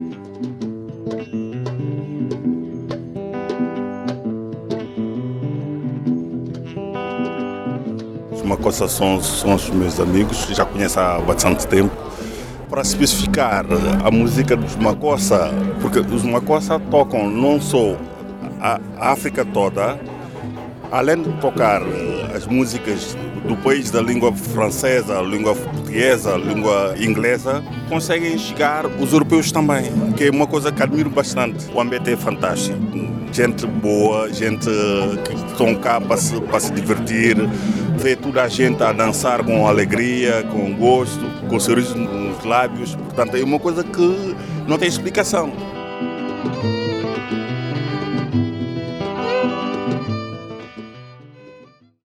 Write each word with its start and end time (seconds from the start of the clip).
Os 0.00 0.08
Macossa 8.42 8.88
são, 8.88 9.20
são 9.20 9.54
os 9.54 9.68
meus 9.68 10.00
amigos, 10.00 10.46
já 10.52 10.64
conheço 10.64 10.98
há 10.98 11.20
bastante 11.20 11.66
tempo. 11.66 11.94
Para 12.70 12.80
especificar 12.80 13.66
a 14.02 14.10
música 14.10 14.56
dos 14.56 14.74
Macossa, 14.76 15.50
porque 15.82 15.98
os 15.98 16.22
Macossa 16.22 16.78
tocam 16.78 17.28
não 17.28 17.60
só 17.60 17.94
a 18.58 18.80
África 18.98 19.44
toda, 19.44 20.00
além 20.90 21.22
de 21.22 21.30
tocar 21.40 21.82
as 22.34 22.46
músicas 22.46 23.16
do 23.46 23.56
país 23.56 23.90
da 23.90 24.00
língua 24.00 24.32
francesa, 24.32 25.20
língua 25.20 25.54
portuguesa, 25.54 26.36
língua 26.36 26.94
inglesa, 26.98 27.62
conseguem 27.88 28.36
chegar 28.38 28.86
os 28.86 29.12
europeus 29.12 29.50
também, 29.50 29.90
que 30.16 30.24
é 30.24 30.30
uma 30.30 30.46
coisa 30.46 30.70
que 30.70 30.82
admiro 30.82 31.10
bastante. 31.10 31.66
O 31.74 31.80
ambiente 31.80 32.10
é 32.10 32.16
fantástico. 32.16 32.78
Gente 33.32 33.66
boa, 33.66 34.32
gente 34.32 34.66
que 35.24 35.34
estão 35.52 35.74
cá 35.76 36.00
para 36.00 36.16
se, 36.16 36.40
para 36.40 36.58
se 36.58 36.72
divertir, 36.72 37.36
ver 37.96 38.16
toda 38.16 38.42
a 38.42 38.48
gente 38.48 38.82
a 38.82 38.92
dançar 38.92 39.44
com 39.44 39.68
alegria, 39.68 40.42
com 40.50 40.74
gosto, 40.74 41.24
com 41.48 41.60
sorriso 41.60 41.96
nos 41.96 42.44
lábios. 42.44 42.96
Portanto, 42.96 43.36
é 43.36 43.44
uma 43.44 43.58
coisa 43.58 43.84
que 43.84 44.36
não 44.66 44.76
tem 44.78 44.88
explicação. 44.88 45.52